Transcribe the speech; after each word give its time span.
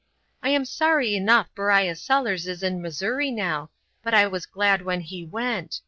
I 0.41 0.49
am 0.49 0.65
sorry 0.65 1.13
enough 1.15 1.53
Beriah 1.53 1.95
Sellers 1.95 2.47
is 2.47 2.63
in 2.63 2.81
Missouri, 2.81 3.29
now, 3.29 3.69
but 4.01 4.15
I 4.15 4.25
was 4.25 4.47
glad 4.47 4.81
when 4.81 5.01
he 5.01 5.23
went. 5.23 5.79